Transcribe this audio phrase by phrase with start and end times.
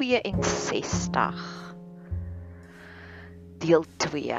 [0.00, 1.74] 62
[3.60, 4.36] deel 2.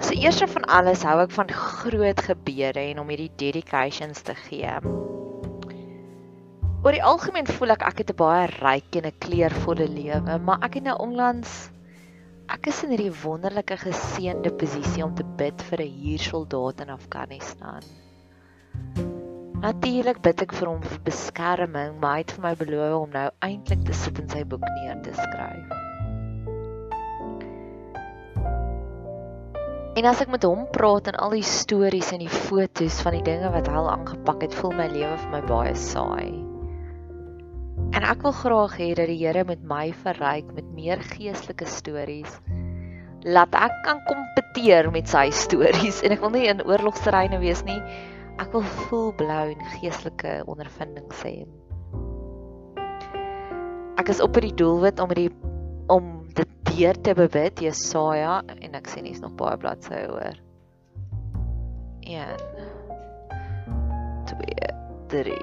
[0.00, 4.72] So eers van alles hou ek van groot gebede en om hierdie dedications te gee.
[6.82, 10.64] Oor die algemeen voel ek ek het 'n baie ryk en 'n kleurvolle lewe, maar
[10.64, 11.68] ek het nou onlangs
[12.48, 17.84] ek is in hierdie wonderlike geseënde posisie om te bid vir 'n huursoldaat in Afghanistan.
[19.62, 23.28] Natuurlik bid ek vir hom vir beskerming, maar hy het vir my beloof om nou
[23.46, 25.76] eintlik te sit en sy boek neer te skryf.
[30.00, 33.22] En as ek met hom praat en al die stories en die fotos van die
[33.28, 36.32] dinge wat hy al aangepak het, voel my lewe vir my baie saai.
[37.94, 42.40] En ek wil graag hê dat die Here met my verryk met meer geestelike stories
[43.22, 47.78] laat ek kan kompeteer met sy stories en ek wil nie in oorlogsterreine wees nie
[48.42, 51.44] Ek wil voel blou en geestelike ondervindings hê.
[54.02, 55.30] Ek is op hierdie doelwit om hierdie
[55.92, 60.40] om dit deur te bebid Jesaja en ek sien hier's nog baie bladsye oor.
[62.02, 62.42] 1
[64.32, 64.74] 2
[65.14, 65.38] 3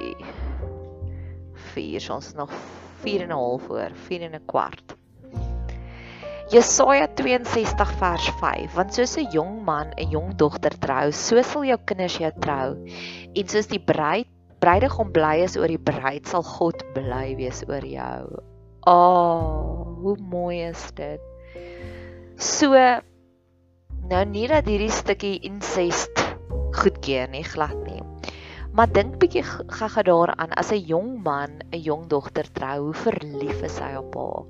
[1.71, 2.51] 4 ons nog
[3.05, 4.98] 4 en 'n half oor, 4 en 'n kwart.
[6.49, 11.61] Jesaja 62 vers 5 Want soos 'n jong man 'n jong dogter trou, so sal
[11.61, 12.73] jou kinders jou trou.
[13.37, 14.25] En soos die bruid
[14.59, 18.41] bruidegom bly is oor die bruid, sal God bly wees oor jou.
[18.81, 21.21] Ah, oh, hoe mooi is dit.
[22.35, 22.73] So
[24.09, 26.17] nou nie dat hierdie stukkie incest
[26.73, 28.01] goedkeur nie, glad nie.
[28.73, 33.61] Maar dink bietjie gaga daaraan as 'n jong man 'n jong dogter trou, hoe verlief
[33.61, 34.45] is hy op haar?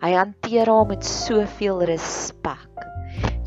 [0.00, 2.86] Hy hanteer haar met soveel respek.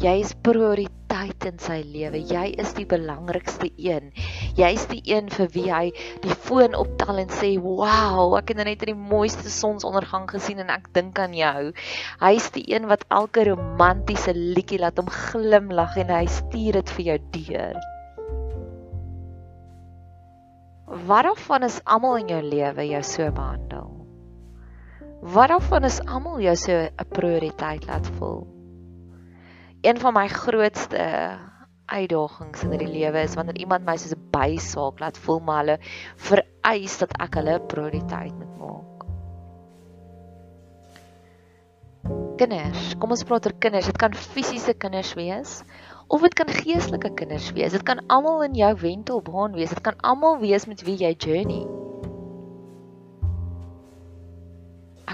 [0.04, 2.20] Jy is prioriteit in sy lewe.
[2.30, 4.12] Jy is die belangrikste een.
[4.60, 5.88] Jy's die een vir wie hy
[6.22, 10.70] die foon optel en sê, "Wow, ek het nou net die mooiste sonsondergang gesien en
[10.70, 11.74] ek dink aan jou."
[12.22, 17.06] Hy's die een wat elke romantiese liedjie laat hom glimlag en hy stuur dit vir
[17.06, 17.82] jou deur.
[21.08, 23.93] Waarvan is almal in jou lewe jou so behandel?
[25.24, 28.44] Wat daarvan is almal jou so 'n prioriteit laat voel?
[29.82, 31.00] Een van my grootste
[31.86, 35.78] uitdagings in hierdie lewe is wanneer iemand my soos 'n bysaak laat voel, maar hulle
[36.16, 39.06] vereis dat ek hulle prioriteit moet maak.
[42.38, 43.86] Kinders, kom ons praat oor kinders.
[43.86, 45.64] Dit kan fisiese kinders wees
[46.08, 47.72] of dit kan geestelike kinders wees.
[47.72, 49.70] Dit kan almal in jou wentelbaan wees.
[49.70, 51.83] Dit kan almal wees met wie jy journey.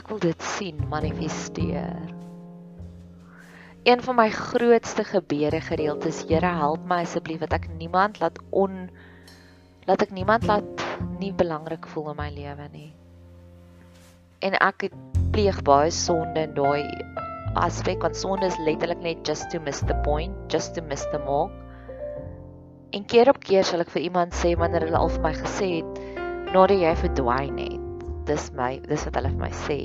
[0.10, 2.00] Wil dit sien manifesteer.
[3.84, 8.40] Een van my grootste gebede gereeld is Here help my asseblief dat ek niemand laat
[8.50, 8.90] on
[9.86, 10.84] laat ek niemand laat
[11.22, 12.92] nie belangrik voel in my lewe nie.
[14.46, 14.90] En ek
[15.34, 16.90] pleeg baie sonde in daai
[17.58, 21.22] aspek want sonde is letterlik net just to miss the point, just to miss the
[21.26, 21.54] mark.
[22.98, 25.70] En keer op keer sal ek vir iemand sê wanneer hulle al vir my gesê
[25.80, 26.02] het
[26.50, 27.79] nadat jy verdwyn het
[28.30, 29.80] dis my dis wat hulle vir my sê.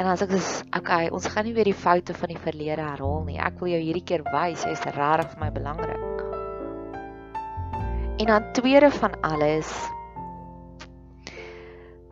[0.00, 3.24] En as ek sê, okay, ons gaan nie weer die foute van die verlede herhaal
[3.26, 3.40] nie.
[3.40, 6.22] Ek wil jou hierdie keer wys jy's regtig vir my belangrik.
[8.20, 9.72] En dan tweede van alles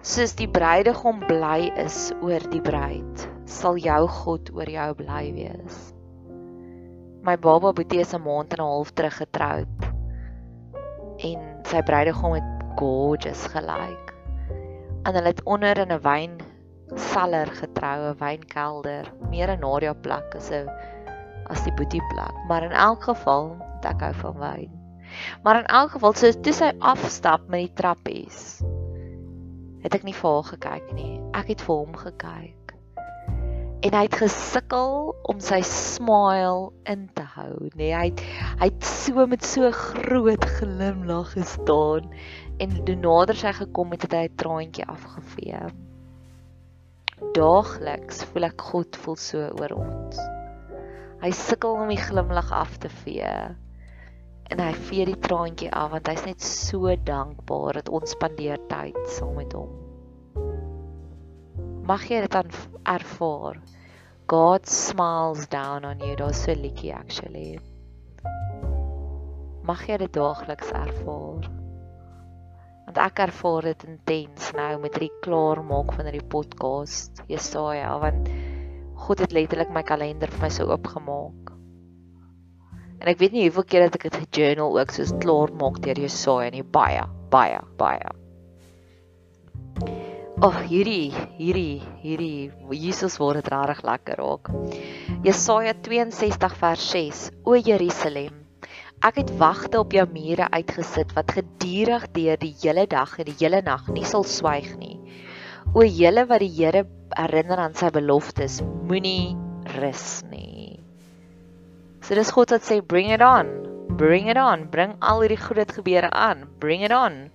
[0.08, 5.78] soos die bruidegom bly is oor die bruid, sal jou God oor jou bly wees.
[7.28, 9.88] My baba Boetie is 'n maand en 'n half terug getroud.
[11.28, 14.07] En sy bruidegom het gorgeous gelyk.
[15.08, 16.34] En hulle het onder in 'n wyn
[16.94, 20.69] saller getroue wynkelder, meer 'n Nadia plek as 'n
[21.49, 24.70] as die Boetie plek, maar in elk geval het ek hou van wyn.
[25.43, 28.60] Maar in elk geval so toe sy afstap met die trappies,
[29.81, 31.20] het ek nie vir haar gekyk nie.
[31.32, 32.58] Ek het vir hom gekyk
[33.81, 37.69] en hy het gesukkel om sy smile in te hou.
[37.78, 38.22] Nee, hy het
[38.58, 42.08] hy het so met so groot glimlag gestaan
[42.58, 45.60] en toe nader sy gekom het, het hy 'n traantjie afgevee.
[47.34, 50.19] Daagliks voel ek God voel so oor ons.
[51.22, 53.34] Hy sukkel om die glimlag af te vee.
[54.50, 58.99] En hy vee die traantjie af want hy's net so dankbaar dat ons spandeer tyd
[59.06, 59.88] saam met hom
[61.88, 62.50] mag jy dit dan
[62.84, 63.56] ervaar.
[64.28, 66.16] God smiles down on you.
[66.16, 67.61] Daar's so liedjie actually.
[69.68, 71.48] Mag jy dit daagliks ervaar.
[72.86, 77.20] Want ek ervaar dit intens nou met hierdie klaar maak van hierdie podcast.
[77.28, 78.30] Jesaja, want
[79.04, 81.52] God het letterlik my kalender vir my so oopgemaak.
[82.96, 86.00] En ek weet nie hoeveel keer dat ek dit gejournal ook soos klaar maak deur
[86.00, 88.16] Jesaja nie baie, baie, baie.
[90.38, 94.50] Ag oh, hierdie hierdie hierdie Jesus word dit regtig lekker raak.
[95.28, 97.24] Jesaja 62 vers 6.
[97.44, 98.47] O Jerusalem,
[99.04, 103.36] ek het wagte op jou mure uitgesit wat gedurig deur die hele dag en die
[103.38, 104.96] hele nag nie sal swyg nie.
[105.74, 109.36] O julle wat die Here herinner aan sy beloftes, moenie
[109.78, 110.80] rus nie.
[112.02, 113.50] So dis God wat sê bring it on.
[114.00, 114.68] Bring it on.
[114.72, 116.46] Bring al hierdie goeie gebeure aan.
[116.58, 117.28] Bring it on.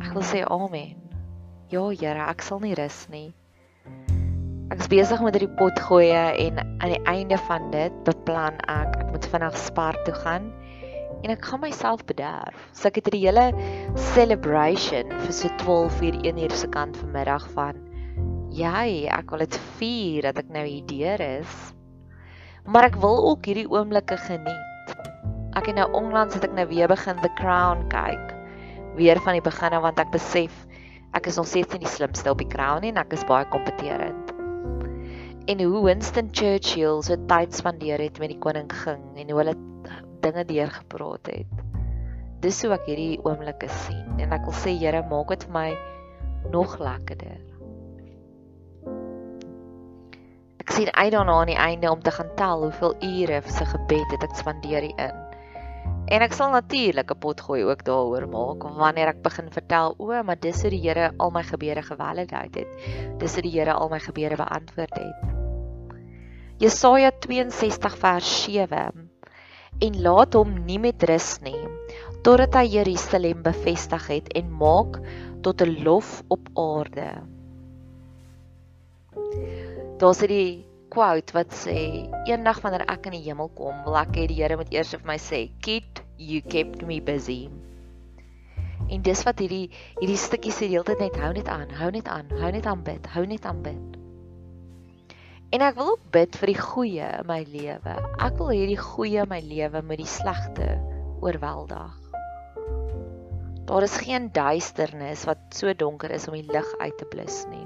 [0.00, 0.96] Ek wil sê amen.
[1.72, 3.32] Ja, Here, ek sal nie rus nie.
[4.72, 8.94] Ek is besig met hierdie pot gooi en aan die einde van dit beplan ek
[9.02, 10.46] ek moet vinnig Spar toe gaan
[11.20, 12.56] en ek gaan myself bederf.
[12.72, 13.44] So ek het hierdie hele
[14.14, 17.80] celebration vir so 12 uur 1 uur se kant vanmiddag van
[18.54, 21.56] jy, ek wil dit vier dat ek nou hier deur is.
[22.64, 24.96] Maar ek wil ook hierdie oomblikke geniet.
[25.58, 28.32] Ek het nou onlangs het ek nou weer begin The Crown kyk.
[28.96, 30.64] Weer van die begin af want ek besef
[31.14, 33.46] Ek is nog steeds nie die slimste op die crown nie en ek is baie
[33.52, 34.23] kompeterend.
[35.44, 39.52] En hoe Winston Churchill so tyd spandeer het met die koning ging en hoe hulle
[40.24, 41.58] dinge deurgepraat het.
[42.40, 45.66] Dis hoe ek hierdie oomblikke sien en ek wil sê Here, maak dit vir my
[46.54, 47.42] nog lekkerder.
[50.64, 53.68] Ek sien uit daarna aan die einde om te gaan tel hoeveel ure vir se
[53.74, 55.20] gebed het ek spandeer hierin.
[56.08, 60.08] En ek sal natuurlik 'n pot gooi ook daaroor maak wanneer ek begin vertel o,
[60.24, 63.20] maar dis hoe die Here al my gebede gevalidate het.
[63.20, 65.33] Dis hoe die Here al my gebede beantwoord het.
[66.54, 69.10] Jesaja 62 vers 7
[69.82, 71.58] En laat hom nie met rus nie
[72.22, 75.00] totdat hy Jerusalem bevestig het en maak
[75.42, 77.08] tot 'n lof op aarde.
[79.98, 80.62] Daar's hierdie
[80.94, 84.56] quote wat sê eendag wanneer ek in die hemel kom, wil ek hê die Here
[84.56, 87.50] moet eers vir my sê, "Kid, you kept me busy."
[88.88, 92.06] En dis wat hierdie hierdie stukkie se hele tyd net hou net aan, hou net
[92.06, 94.03] aan, hou net aan bid, hou net aan bid.
[95.54, 97.94] En ek wil ook bid vir die goeie in my lewe.
[98.18, 100.72] Ek wil hierdie goeie in my lewe met die slegte
[101.22, 101.94] oorweldig.
[103.64, 107.64] Daar is geen duisternis wat so donker is om die lig uit te blus nie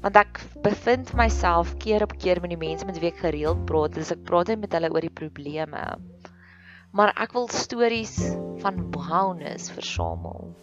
[0.00, 3.92] want ek bevind myself keer op keer met die mense met wie ek gereeld praat,
[3.96, 5.82] dis ek praat net met hulle oor die probleme.
[6.96, 8.16] Maar ek wil stories
[8.64, 10.54] van wellness versamel.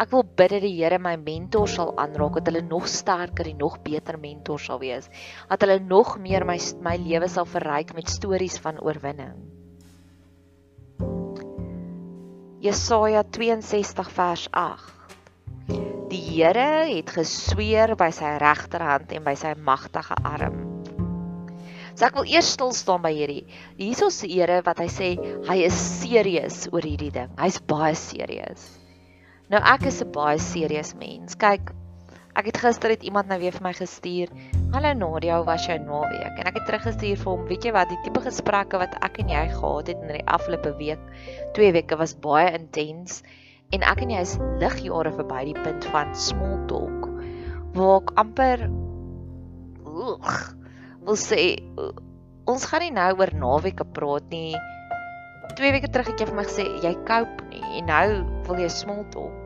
[0.00, 3.58] Ek wil bid dat die Here my mentor sal aanraak, dat hulle nog sterker en
[3.60, 5.10] nog beter mentor sal wees,
[5.50, 9.36] dat hulle nog meer my my lewe sal verryk met stories van oorwinning.
[12.64, 14.96] Jesaja 62 vers 8
[16.10, 20.58] Die Here het gesweer by sy regterhand en by sy magtige arm.
[21.92, 23.44] So ek wil eers stil staan by hierdie.
[23.76, 25.14] Hiersoos die Here wat hy sê
[25.46, 27.32] hy is serieus oor hierdie ding.
[27.36, 28.79] Hy's baie serieus.
[29.50, 31.34] Nou ek is 'n baie serieus mens.
[31.34, 31.72] Kyk,
[32.38, 34.28] ek het gister het iemand nou weer vir my gestuur.
[34.70, 36.38] Hallo Nadia, hoe was jou naweek?
[36.38, 39.28] En ek het teruggestuur vir hom, weet jy wat, die tipe gesprekke wat ek en
[39.28, 41.02] jy gehad het in die afgelope week,
[41.58, 43.24] twee weke was baie intens
[43.74, 47.10] en ek en jy is ligjare verby die punt van small talk
[47.74, 48.64] waar ek amper
[49.86, 50.54] oeg,
[51.02, 51.58] wil sê
[52.46, 54.54] ons gaan nie nou oor naweke praat nie.
[55.58, 58.08] 2 weke terug het jy vir my gesê jy cope nie en nou
[58.48, 59.36] wil jy small talk.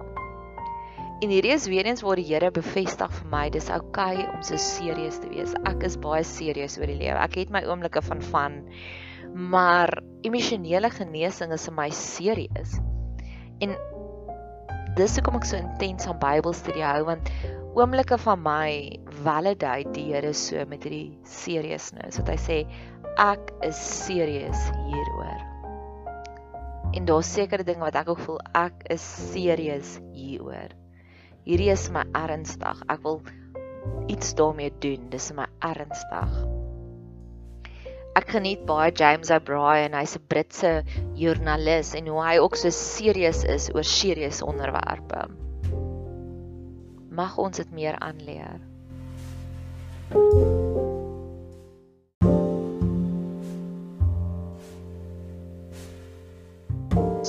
[1.22, 4.42] En hierdie is weer eens waar die Here bevestig vir my dis oukei okay om
[4.44, 5.54] so serieus te wees.
[5.70, 7.16] Ek is baie serieus oor die lewe.
[7.16, 8.58] Ek het my oomblikke van van
[9.34, 9.90] maar
[10.22, 12.76] emosionele genesing is vir my serieus.
[13.64, 13.72] En
[14.98, 17.32] dis hoekom ek so intens aan Bybelstudie hou want
[17.74, 18.68] oomblikke van my
[19.24, 22.60] validate die Here so met hierdie seriousness wat hy sê
[23.22, 25.53] ek is serieus hieroor.
[26.94, 30.72] En daar's sekere dinge wat ek ook voel ek is serieus hieroor
[31.44, 32.80] hierdie is my ernstig.
[32.88, 33.20] Ek wil
[34.12, 35.08] iets daarmee doen.
[35.12, 36.36] Dis my ernstig.
[38.14, 39.96] Ek geniet baie James O'Brien.
[39.98, 40.72] Hy's 'n Britse
[41.18, 45.26] joernalis en hoe hy ook so serieus is oor serieus onderwerpe.
[47.10, 48.60] Mag ons dit meer aanleer.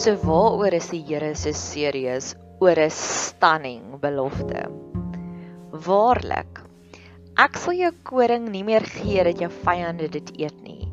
[0.06, 4.66] So waaroor is die Here so serieus oor 'n stunning belofte.
[5.86, 6.60] Waarlik,
[7.42, 10.86] ek sal jou koring nie meer gee dat jou vyande dit eet nie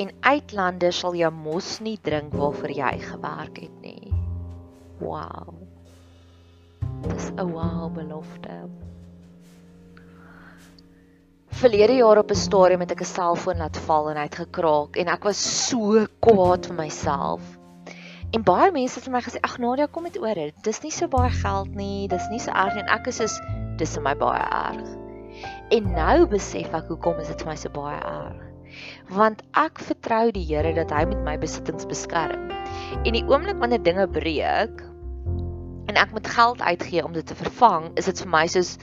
[0.00, 4.14] en uitlander sal jou mos nie drink waarvoor jy gewerk het nie.
[5.02, 5.52] Wow.
[7.04, 8.56] Dis 'n wow belofte.
[11.60, 14.96] Verlede jaar op 'n stadium het ek 'n selfoon laat val en hy het gekraak
[14.96, 17.42] en ek was so kwaad vir myself.
[18.34, 20.38] En baie mense het vir my gesê, "Ag Nadia, kom dit oor.
[20.66, 22.08] Dis nie so baie geld nie.
[22.08, 23.40] Dis nie so erg nie." En ek is soos,
[23.78, 24.88] "Dis vir my baie erg."
[25.70, 28.42] En nou besef ek hoekom is dit vir my so baie erg.
[29.08, 32.50] Want ek vertrou die Here dat hy met my besittings beskerm.
[33.04, 34.82] En die oomblik wanneer dinge breek
[35.86, 38.78] en ek moet geld uitgee om dit te vervang, is dit vir my soos,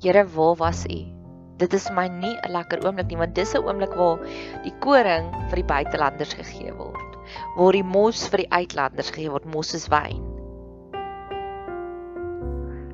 [0.00, 1.06] "Here, waar was U?"
[1.58, 4.18] Dit is my nie 'n lekker oomblik nie, want dis 'n oomblik waar
[4.62, 7.11] die koring vir die buitelanders gegee word
[7.56, 10.22] waar die mos vir die uitlanders gegee word, mos is wyn.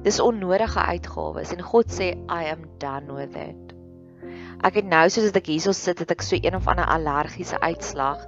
[0.06, 3.74] Dis onnodige uitgawes en God sê I am done with it.
[4.66, 8.24] Ek het nou soos ek hierso sit, het ek so een of ander allergiese uitslag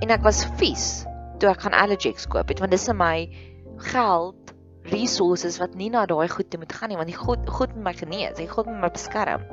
[0.00, 1.04] en ek was vies
[1.40, 3.28] toe ek gaan allergies koop het want dis in my
[3.90, 4.52] geld
[4.92, 7.84] resources wat nie na daai goed toe moet gaan nie want die God God met
[7.84, 9.44] my genees, hy God met my beskerm.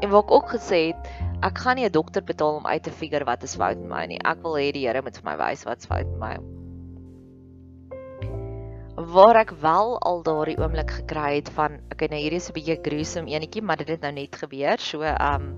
[0.00, 2.90] En wat ek ook gesê het, ek gaan nie 'n dokter betaal om uit te
[2.92, 4.18] figure wat is fout met my nie.
[4.24, 6.34] Ek wil hê die Here moet vir my wys wat's fout met my.
[9.14, 12.76] Waar ek wel al daardie oomblik gekry het van okay, nou hierdie is 'n bietjie
[12.84, 14.76] gruesome enetjie, maar dit het nou net gebeur.
[14.78, 15.56] So um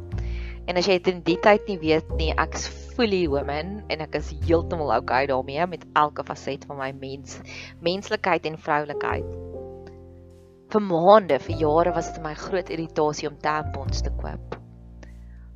[0.66, 4.14] en as jy dit in die tyd nie weet nie, ek's fully woman en ek
[4.14, 7.40] is heeltemal okay daarmee met elke faset van my mens,
[7.80, 9.26] menslikheid en vroulikheid.
[10.70, 14.61] Vir maande, vir jare was dit my groot irritasie om tampons te koop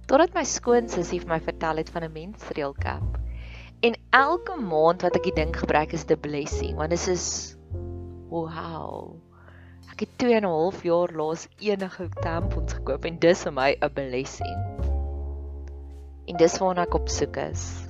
[0.06, 3.18] totdat my skoonsussie vir my vertel het van 'n menstrual cup.
[3.82, 7.56] En elke maand wat ek die ding gebruik is 'n blessing want dit is
[8.30, 9.16] wow.
[9.90, 13.76] Ek het 2 en 'n half jaar laas enige tampons gekoop en dis vir my
[13.80, 14.58] 'n blessing.
[16.26, 17.86] En dis waarna ek op soek is.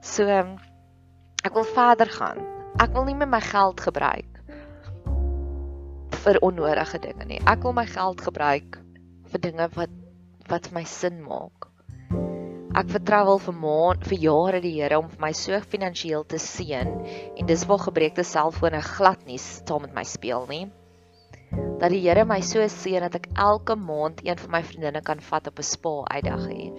[0.00, 0.28] So
[1.44, 2.38] ek wil verder gaan.
[2.78, 4.30] Ek wil nie meer my geld gebruik
[6.10, 7.40] vir onnodige dinge nie.
[7.46, 8.78] Ek wil my geld gebruik
[9.30, 9.90] vir dinge wat
[10.50, 11.68] wat vir my sin maak.
[12.74, 16.40] Ek vertrou al vir maand vir jare die Here om vir my so finansiëel te
[16.42, 16.88] seën
[17.38, 20.64] en dis waar gebreekte selfone glad nie saam met my speel nie.
[21.78, 25.22] Dat die Here my so seën dat ek elke maand een van my vriendinne kan
[25.22, 26.72] vat op 'n spa uitdag hê.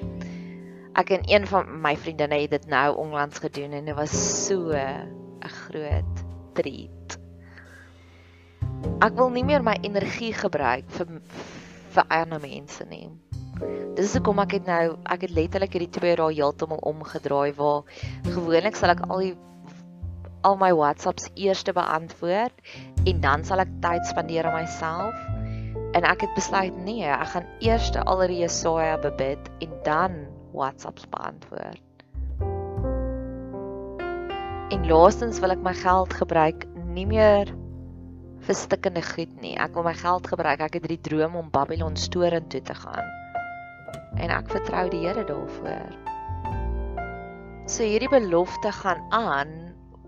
[1.00, 4.12] Ek en een van my vriendinne het dit nou onlangs gedoen en dit was
[4.48, 7.17] so 'n groot treat.
[9.00, 11.22] Ek wil nie meer my energie gebruik vir
[11.95, 13.10] vir ander mense nie.
[13.95, 17.85] Dis hoekom ek het nou ek het letterlik hierdie 2 dae heeltemal omgedraai waar
[18.27, 19.31] gewoonlik sal ek al die
[20.45, 22.59] al my WhatsApps eers beantwoord
[23.07, 25.15] en dan sal ek tyd spandeer aan myself.
[25.95, 30.19] En ek het besluit nee, ek gaan eers al die Jesaja bebid en dan
[30.51, 31.81] WhatsApps beantwoord.
[34.75, 37.55] En laastens wil ek my geld gebruik nie meer
[38.45, 39.55] vir stikkende goed nie.
[39.55, 40.59] Ek wil my geld gebruik.
[40.59, 43.25] Ek het hierdie droom om Babylon storentoe te gaan
[44.15, 45.95] en ek vertrou die Here daarvoor.
[47.65, 49.53] So hierdie belofte gaan aan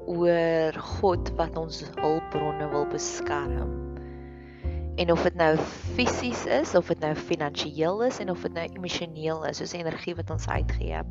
[0.07, 3.73] oor God wat ons hulpbronne wil beskerm.
[4.97, 5.51] En of dit nou
[5.97, 10.15] fisies is of dit nou finansiëel is en of dit nou emosioneel is, soos energie
[10.17, 11.03] wat ons uitgee.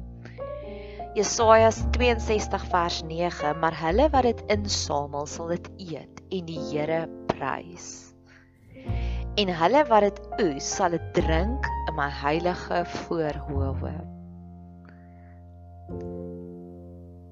[1.16, 7.06] Jesaja 62 vers 9, maar hulle wat dit insamel, sal dit eet en die Here
[7.30, 8.05] prys.
[9.36, 13.92] En hulle wat dit oes, sal dit drink in my heilige voorhoewe.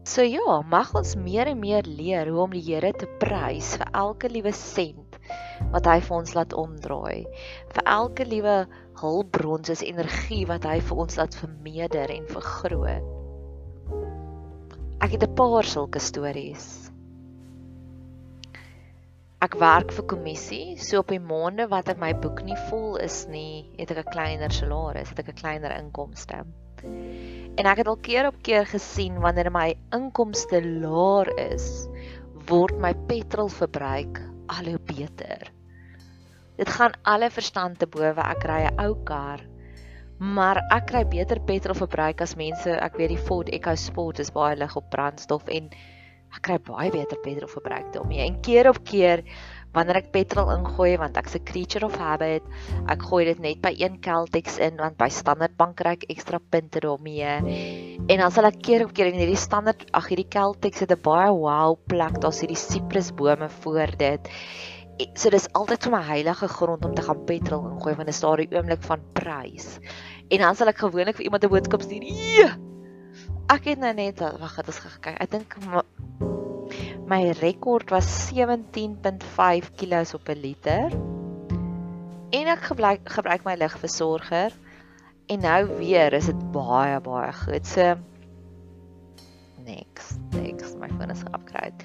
[0.05, 3.89] So ja, mag ons meer en meer leer hoe om die Here te prys vir
[3.97, 5.17] elke liewe sent
[5.73, 7.25] wat hy vir ons laat omdraai.
[7.73, 8.59] Vir elke liewe
[9.01, 13.09] hulpbron soos energie wat hy vir ons laat vermeerder en vergroot.
[15.01, 16.84] Ek het 'n paar sulke stories.
[19.45, 23.67] Ek werk vir kommissie, so op die maande wat my boek nie vol is nie,
[23.77, 26.39] het ek 'n kleiner salaris, het ek 'n kleiner inkomste.
[27.59, 31.89] En ek het al keer op keer gesien wanneer my inkomste laer is,
[32.49, 35.53] word my petrolverbruik al hoe beter.
[36.57, 38.21] Dit gaan alle verstand te bowe.
[38.21, 39.41] Ek ry 'n ou kar,
[40.19, 42.71] maar ek kry beter petrolverbruik as mense.
[42.71, 45.71] Ek weet die Ford EcoSport is baie lig op brandstof en
[46.35, 48.25] ek kry baie beter petrolverbruik daarmee.
[48.27, 49.23] En keer op keer
[49.75, 52.43] wanneer ek petrol ingooi want ek's 'n creature of habit,
[52.89, 56.39] ek gooi dit net by een Caltex in want by Standard Bank kry ek ekstra
[56.39, 57.39] punte daarmee.
[58.09, 61.03] En dan sal ek keer op keer in hierdie Standard, ag hierdie Caltex het 'n
[61.03, 64.29] baie wow plek, daar's hierdie siprusbome voor dit.
[65.15, 68.21] So dis altyd vir my heilige grond om te gaan petrol ingooi want dit is
[68.21, 69.81] daar die oomblik van prys.
[70.31, 72.74] En dan sal ek gewoonlik vir iemand 'n boodskap stuur.
[73.53, 75.19] Ek het nou net wag, het ons gekyk.
[75.21, 75.57] Ek dink
[77.05, 80.89] My rekord was 17.5 kg op 'n liter.
[82.33, 84.53] En ek gebruik gebruik my ligversorger
[85.27, 87.67] en nou weer is dit baie baie goed.
[87.67, 87.95] So
[89.65, 91.85] next, next my foon is upgrade.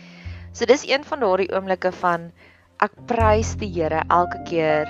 [0.52, 2.32] So dis een van daardie oomblikke van
[2.78, 4.88] ek prys die Here elke keer.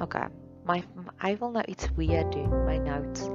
[0.00, 0.43] OK.
[0.64, 0.78] My
[1.20, 3.26] hy wil nou iets weer doen, my notes.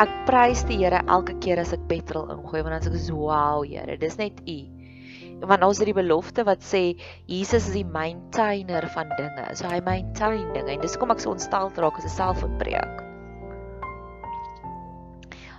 [0.00, 3.26] Ek prys die Here elke keer as ek petrol ingooi want dan sê ek so
[3.28, 4.56] wow Here, dis net U.
[5.50, 6.82] Want ons het die belofte wat sê
[7.28, 9.46] Jesus is die maintainer van dinge.
[9.58, 13.02] So hy maintain dinge en dis kom ek so ontstel raak as 'n selfoonbreek.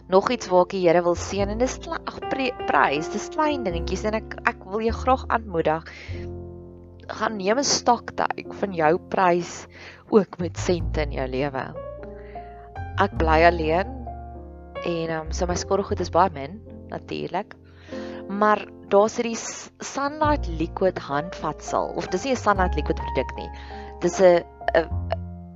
[0.10, 4.06] Nog iets waar ek die Here wil seën en dis ag prys, dis klein dingetjies
[4.10, 5.94] en ek ek wil jou graag aanmoedig
[7.08, 9.68] gaan neem 'n stoktyk van jou prys
[10.14, 11.66] ook met sente in jou lewe.
[13.02, 13.90] Ek bly alleen,
[14.84, 16.60] en ehm um, so my skorrelgoed is baie min
[16.92, 17.56] natuurlik.
[18.30, 19.38] Maar daar's hierdie
[19.84, 23.50] Sunlight Liquid handvatsel of dis nie 'n Sunlight Liquid produk nie.
[24.02, 24.44] Dis 'n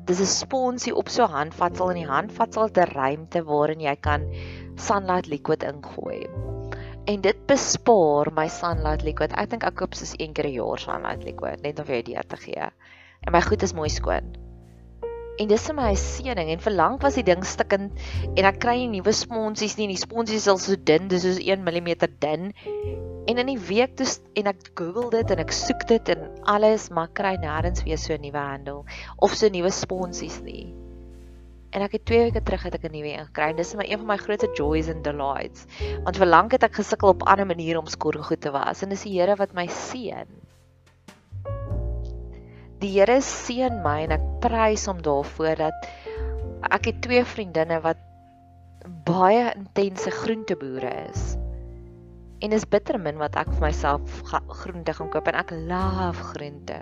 [0.06, 3.96] dis 'n sponsie op so 'n handvatsel en die handvatsel het 'n ruimte waarin jy
[3.96, 4.28] kan
[4.76, 6.28] Sunlight Liquid ingooi.
[7.06, 9.32] En dit bespaar my Sunlight Liquid.
[9.32, 12.04] Ek dink ek koop soos een keer 'n jaar Sunlight Liquid net om vir jou
[12.04, 12.70] idee te gee.
[13.22, 14.47] En my goed is mooi skoon.
[15.38, 18.00] En dis my 'n seëning en verlang was die ding stikkend
[18.34, 19.86] en ek kry nie nuwe sponsies nie.
[19.92, 21.90] Die sponsies is al so dun, dis soos 1 mm
[22.24, 22.48] dun.
[23.30, 24.08] En in die week toe
[24.42, 28.14] en ek Google dit en ek soek dit en alles, maar kry nêrens weer so
[28.16, 28.82] 'n nuwe handle
[29.18, 30.74] of so nuwe sponsies nie.
[31.70, 33.54] En ek het 2 weke terug het ek 'n nuwe een gekry.
[33.54, 35.68] Dis my een van my grootste joys and delights.
[36.04, 39.20] Want verlang het ek gesukkel op ander maniere om skorrelgoed te was en dis die
[39.20, 40.47] Here wat my seën.
[42.82, 45.88] Die Here seën my en ek prys hom daarvoor dat
[46.74, 48.02] ek het twee vriendinne wat
[49.08, 51.36] baie intense groenteboere is.
[52.46, 54.22] En is bitter min wat ek vir myself
[54.62, 56.80] groente gaan koop en ek love groente.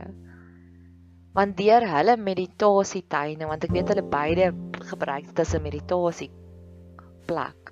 [1.36, 4.51] Want deur hulle meditasietuine, want ek weet hulle beide
[4.91, 6.31] gebruik dit as 'n meditasie
[7.27, 7.71] plek,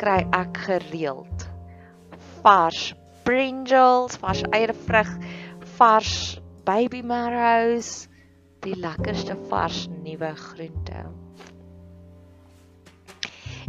[0.00, 1.48] kry ek gereeld
[2.42, 2.92] vars
[3.24, 5.10] brinjals, vars eiervrug,
[5.78, 8.08] vars baby marrows,
[8.62, 11.04] die lekkerste vars nuwe groente.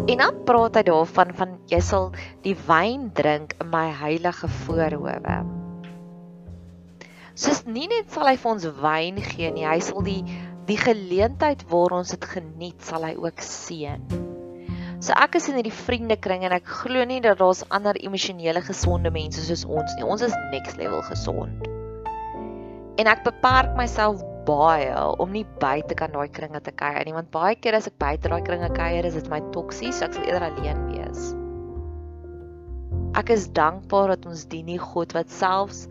[0.07, 2.09] En dan praat hy daarvan van jy sal
[2.45, 5.37] die wyn drink in my heilige voorhoewe.
[7.33, 10.21] Soos nie net sal hy vir ons wyn gee nie, hy sal die
[10.63, 14.05] die geleentheid waar ons dit geniet, sal hy ook seën.
[15.03, 19.11] So ek is in hierdie vriendekring en ek glo nie dat daar's ander emosionele gesonde
[19.11, 20.07] mense soos ons nie.
[20.07, 21.72] Ons is next level gesond.
[23.01, 27.31] En ek beperk myself baie om nie buite kan daai kringe te kuier nie, want
[27.33, 30.27] baie keer as ek buite daai kringe kuier, is dit my toksies, so ek sal
[30.27, 31.31] eerder alleen wees.
[33.17, 35.87] Ek is dankbaar dat ons dien nie God wat selfs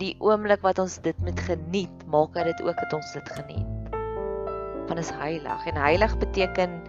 [0.00, 3.94] die oomblik wat ons dit met geniet, maak hy dit ook dat ons dit geniet.
[4.88, 6.80] Want is heilig en heilig beteken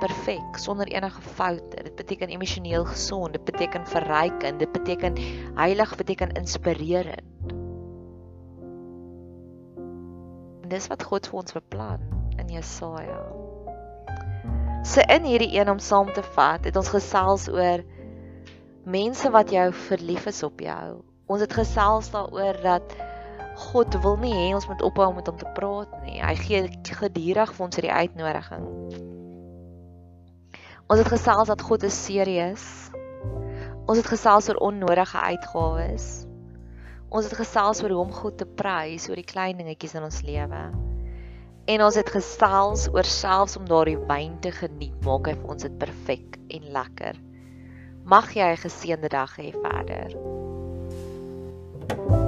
[0.00, 1.82] perfek sonder enige foute.
[1.82, 5.20] Dit beteken emosioneel gesond, dit beteken verrykend, dit beteken
[5.60, 7.65] heilig beteken inspirerend.
[10.66, 12.00] En dis wat God vir ons beplan
[12.42, 13.20] in Jesaja.
[14.82, 17.84] So in hierdie een om saam te vat, het ons gesels oor
[18.82, 21.04] mense wat jou verlief is op jou.
[21.30, 22.96] Ons het gesels daaroor dat
[23.68, 26.18] God wil nie hê ons moet ophou om met hom te praat nie.
[26.18, 26.66] Hy gee
[26.98, 28.68] gedurig vir ons hierdie uitnodiging.
[30.90, 32.70] Ons het gesels dat God is serieus.
[33.86, 36.25] Ons het gesels oor onnodige uitgawes.
[37.08, 40.22] Ons het gesels oor hoe om God te prys oor die klein dingetjies in ons
[40.26, 40.62] lewe.
[41.66, 45.66] En ons het gesels oor selfs om daardie wyn te geniet, maak hy vir ons
[45.66, 47.18] dit perfek en lekker.
[48.06, 50.14] Mag jy 'n geseënde dag hê verder.
[51.88, 52.25] thank you